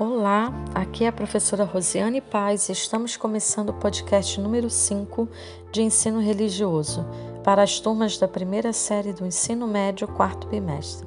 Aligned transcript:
Olá, 0.00 0.52
aqui 0.76 1.02
é 1.02 1.08
a 1.08 1.12
professora 1.12 1.64
Rosiane 1.64 2.20
Paz 2.20 2.68
e 2.68 2.72
estamos 2.72 3.16
começando 3.16 3.70
o 3.70 3.74
podcast 3.74 4.40
número 4.40 4.70
5 4.70 5.28
de 5.72 5.82
ensino 5.82 6.20
religioso 6.20 7.04
para 7.42 7.64
as 7.64 7.80
turmas 7.80 8.16
da 8.16 8.28
primeira 8.28 8.72
série 8.72 9.12
do 9.12 9.26
ensino 9.26 9.66
médio, 9.66 10.06
quarto 10.06 10.46
bimestre. 10.46 11.04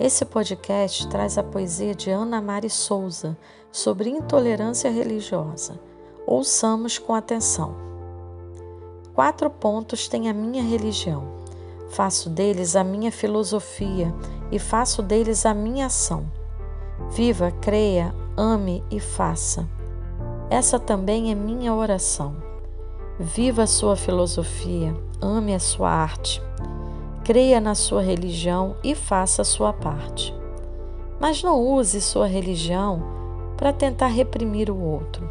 Esse 0.00 0.24
podcast 0.24 1.08
traz 1.10 1.38
a 1.38 1.44
poesia 1.44 1.94
de 1.94 2.10
Ana 2.10 2.42
Mari 2.42 2.68
Souza 2.68 3.38
sobre 3.70 4.10
intolerância 4.10 4.90
religiosa. 4.90 5.78
Ouçamos 6.26 6.98
com 6.98 7.14
atenção. 7.14 7.76
Quatro 9.14 9.48
pontos 9.48 10.08
tem 10.08 10.28
a 10.28 10.34
minha 10.34 10.64
religião. 10.64 11.22
Faço 11.90 12.28
deles 12.28 12.74
a 12.74 12.82
minha 12.82 13.12
filosofia 13.12 14.12
e 14.50 14.58
faço 14.58 15.04
deles 15.04 15.46
a 15.46 15.54
minha 15.54 15.86
ação 15.86 16.39
Viva, 17.12 17.50
creia, 17.60 18.14
ame 18.36 18.84
e 18.88 19.00
faça. 19.00 19.68
Essa 20.48 20.78
também 20.78 21.32
é 21.32 21.34
minha 21.34 21.74
oração. 21.74 22.36
Viva 23.18 23.64
a 23.64 23.66
sua 23.66 23.96
filosofia, 23.96 24.96
ame 25.20 25.52
a 25.52 25.58
sua 25.58 25.90
arte. 25.90 26.40
Creia 27.24 27.60
na 27.60 27.74
sua 27.74 28.00
religião 28.00 28.76
e 28.84 28.94
faça 28.94 29.42
a 29.42 29.44
sua 29.44 29.72
parte. 29.72 30.32
Mas 31.18 31.42
não 31.42 31.60
use 31.60 32.00
sua 32.00 32.28
religião 32.28 33.02
para 33.56 33.72
tentar 33.72 34.06
reprimir 34.06 34.70
o 34.70 34.80
outro. 34.80 35.28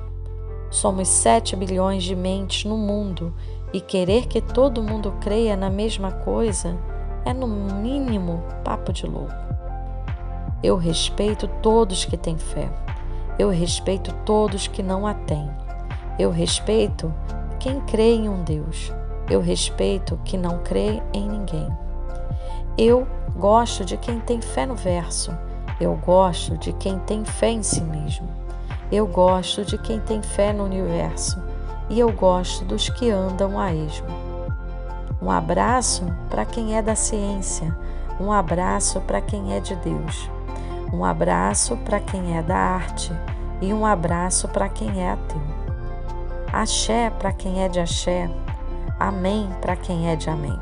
Somos 0.70 1.08
7 1.08 1.56
bilhões 1.56 2.04
de 2.04 2.16
mentes 2.16 2.66
no 2.66 2.78
mundo 2.78 3.34
e 3.72 3.80
querer 3.80 4.28
que 4.28 4.42
todo 4.42 4.84
mundo 4.84 5.14
creia 5.22 5.56
na 5.56 5.70
mesma 5.70 6.12
coisa 6.12 6.78
é, 7.26 7.34
no 7.34 7.48
mínimo, 7.48 8.44
papo 8.66 8.92
de 8.92 9.08
louco. 9.08 9.49
Eu 10.62 10.76
respeito 10.76 11.48
todos 11.62 12.04
que 12.04 12.18
têm 12.18 12.38
fé. 12.38 12.70
Eu 13.38 13.50
respeito 13.50 14.14
todos 14.26 14.68
que 14.68 14.84
não 14.84 15.08
a 15.08 15.14
têm. 15.14 15.50
Eu 16.18 16.32
respeito 16.32 17.14
quem 17.60 17.80
crê 17.82 18.16
em 18.16 18.28
um 18.28 18.44
Deus. 18.44 18.92
Eu 19.30 19.40
respeito 19.40 20.20
quem 20.26 20.38
não 20.38 20.60
crê 20.60 21.02
em 21.14 21.30
ninguém. 21.30 21.70
Eu 22.78 23.08
gosto 23.38 23.86
de 23.86 23.96
quem 23.96 24.20
tem 24.20 24.42
fé 24.42 24.66
no 24.66 24.76
verso. 24.76 25.32
Eu 25.80 25.96
gosto 25.96 26.58
de 26.58 26.74
quem 26.74 27.00
tem 27.00 27.24
fé 27.24 27.52
em 27.52 27.64
si 27.64 27.80
mesmo. 27.80 28.28
Eu 28.92 29.08
gosto 29.08 29.64
de 29.64 29.78
quem 29.78 30.02
tem 30.02 30.22
fé 30.22 30.52
no 30.52 30.66
universo. 30.66 31.42
E 31.90 32.00
eu 32.00 32.12
gosto 32.12 32.66
dos 32.66 32.90
que 32.90 33.10
andam 33.10 33.58
a 33.58 33.74
esmo. 33.74 34.08
Um 35.22 35.32
abraço 35.32 36.04
para 36.30 36.44
quem 36.44 36.76
é 36.76 36.82
da 36.82 36.96
ciência. 36.96 37.74
Um 38.20 38.30
abraço 38.30 39.00
para 39.02 39.22
quem 39.22 39.56
é 39.56 39.62
de 39.62 39.76
Deus. 39.76 40.30
Um 40.92 41.06
abraço 41.06 41.78
para 41.78 42.00
quem 42.00 42.38
é 42.38 42.42
da 42.42 42.58
arte 42.58 43.12
e 43.62 43.74
um 43.74 43.86
abraço 43.86 44.48
para 44.48 44.68
quem 44.68 45.04
é 45.04 45.12
ateu. 45.12 45.42
Axé 46.52 47.12
para 47.12 47.32
quem 47.32 47.64
é 47.64 47.70
de 47.70 47.80
axé. 47.80 48.30
Amém 49.00 49.48
para 49.62 49.76
quem 49.76 50.10
é 50.10 50.16
de 50.16 50.30
amém. 50.30 50.60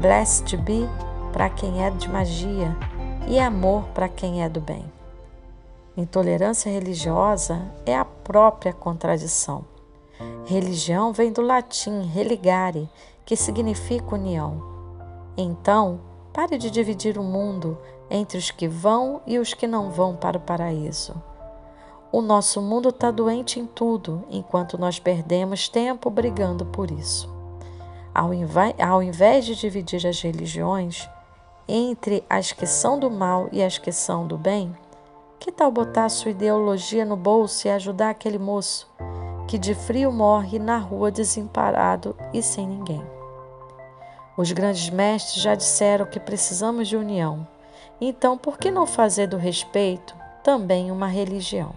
Blessed 0.00 0.56
be 0.58 0.86
para 1.32 1.48
quem 1.48 1.82
é 1.82 1.90
de 1.90 2.08
magia 2.08 2.76
e 3.26 3.40
amor 3.40 3.84
para 3.94 4.08
quem 4.08 4.42
é 4.42 4.48
do 4.48 4.60
bem. 4.60 4.84
Intolerância 5.96 6.70
religiosa 6.70 7.62
é 7.86 7.96
a 7.96 8.04
própria 8.04 8.72
contradição. 8.72 9.64
Religião 10.44 11.12
vem 11.12 11.32
do 11.32 11.40
latim 11.40 12.02
religare, 12.02 12.88
que 13.24 13.36
significa 13.36 14.14
união. 14.14 14.62
Então, 15.36 16.00
pare 16.32 16.58
de 16.58 16.70
dividir 16.70 17.18
o 17.18 17.22
mundo 17.22 17.78
entre 18.10 18.36
os 18.36 18.50
que 18.50 18.66
vão 18.66 19.22
e 19.24 19.38
os 19.38 19.54
que 19.54 19.66
não 19.66 19.90
vão 19.90 20.16
para 20.16 20.36
o 20.36 20.40
paraíso. 20.40 21.14
O 22.12 22.20
nosso 22.20 22.60
mundo 22.60 22.88
está 22.88 23.12
doente 23.12 23.60
em 23.60 23.66
tudo, 23.66 24.24
enquanto 24.28 24.76
nós 24.76 24.98
perdemos 24.98 25.68
tempo 25.68 26.10
brigando 26.10 26.66
por 26.66 26.90
isso. 26.90 27.32
Ao, 28.12 28.30
ao 28.84 29.00
invés 29.00 29.44
de 29.44 29.54
dividir 29.54 30.04
as 30.04 30.20
religiões 30.20 31.08
entre 31.68 32.24
as 32.28 32.50
que 32.50 32.66
são 32.66 32.98
do 32.98 33.08
mal 33.08 33.48
e 33.52 33.62
as 33.62 33.78
que 33.78 33.92
são 33.92 34.26
do 34.26 34.36
bem, 34.36 34.76
que 35.38 35.52
tal 35.52 35.70
botar 35.70 36.08
sua 36.08 36.32
ideologia 36.32 37.04
no 37.04 37.16
bolso 37.16 37.68
e 37.68 37.70
ajudar 37.70 38.10
aquele 38.10 38.38
moço 38.38 38.90
que 39.46 39.56
de 39.56 39.74
frio 39.74 40.10
morre 40.10 40.58
na 40.58 40.78
rua 40.78 41.12
desemparado 41.12 42.16
e 42.34 42.42
sem 42.42 42.66
ninguém? 42.66 43.02
Os 44.36 44.50
grandes 44.50 44.90
mestres 44.90 45.40
já 45.40 45.54
disseram 45.54 46.06
que 46.06 46.18
precisamos 46.18 46.88
de 46.88 46.96
união 46.96 47.46
então, 48.00 48.38
por 48.38 48.58
que 48.58 48.70
não 48.70 48.86
fazer 48.86 49.26
do 49.26 49.36
respeito 49.36 50.14
também 50.42 50.90
uma 50.90 51.06
religião? 51.06 51.74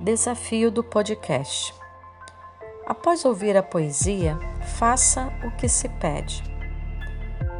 Desafio 0.00 0.70
do 0.70 0.82
podcast. 0.82 1.72
Após 2.84 3.24
ouvir 3.24 3.56
a 3.56 3.62
poesia, 3.62 4.36
faça 4.76 5.32
o 5.44 5.50
que 5.52 5.68
se 5.68 5.88
pede. 5.88 6.42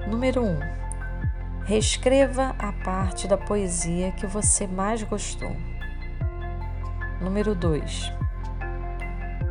Número 0.08 0.42
1. 0.42 0.46
Um, 0.46 0.58
reescreva 1.64 2.56
a 2.58 2.72
parte 2.72 3.28
da 3.28 3.38
poesia 3.38 4.10
que 4.10 4.26
você 4.26 4.66
mais 4.66 5.02
gostou. 5.04 5.54
Número 7.20 7.54
2. 7.54 8.12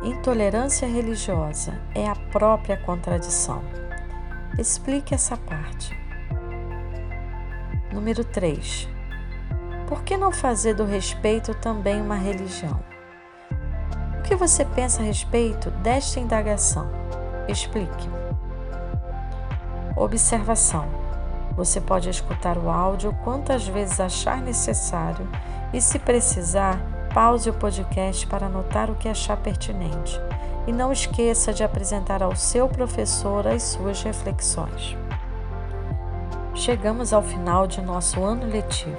Intolerância 0.02 0.86
religiosa 0.86 1.80
é 1.94 2.06
a 2.06 2.14
própria 2.14 2.76
contradição. 2.76 3.62
Explique 4.58 5.14
essa 5.14 5.36
parte. 5.36 5.96
Número 7.92 8.24
3. 8.24 8.88
Por 9.86 10.02
que 10.02 10.16
não 10.16 10.32
fazer 10.32 10.72
do 10.72 10.86
respeito 10.86 11.54
também 11.54 12.00
uma 12.00 12.14
religião? 12.14 12.80
O 14.18 14.22
que 14.22 14.34
você 14.34 14.64
pensa 14.64 15.02
a 15.02 15.04
respeito 15.04 15.70
desta 15.70 16.18
indagação? 16.18 16.90
Explique. 17.46 18.08
Observação. 19.94 20.86
Você 21.54 21.82
pode 21.82 22.08
escutar 22.08 22.56
o 22.56 22.70
áudio 22.70 23.14
quantas 23.22 23.68
vezes 23.68 24.00
achar 24.00 24.40
necessário 24.40 25.28
e, 25.70 25.78
se 25.78 25.98
precisar, 25.98 26.80
pause 27.12 27.50
o 27.50 27.54
podcast 27.54 28.26
para 28.26 28.46
anotar 28.46 28.90
o 28.90 28.94
que 28.94 29.06
achar 29.06 29.36
pertinente. 29.36 30.18
E 30.66 30.72
não 30.72 30.92
esqueça 30.92 31.52
de 31.52 31.62
apresentar 31.62 32.22
ao 32.22 32.34
seu 32.34 32.66
professor 32.70 33.46
as 33.46 33.62
suas 33.62 34.02
reflexões. 34.02 34.96
Chegamos 36.62 37.12
ao 37.12 37.24
final 37.24 37.66
de 37.66 37.82
nosso 37.82 38.22
ano 38.22 38.46
letivo. 38.46 38.96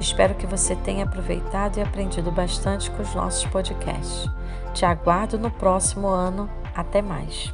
Espero 0.00 0.34
que 0.34 0.46
você 0.46 0.74
tenha 0.76 1.04
aproveitado 1.04 1.76
e 1.76 1.82
aprendido 1.82 2.32
bastante 2.32 2.90
com 2.90 3.02
os 3.02 3.14
nossos 3.14 3.44
podcasts. 3.44 4.26
Te 4.72 4.86
aguardo 4.86 5.38
no 5.38 5.50
próximo 5.50 6.08
ano. 6.08 6.48
Até 6.74 7.02
mais! 7.02 7.52